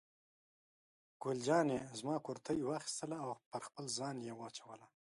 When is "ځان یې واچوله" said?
3.97-4.87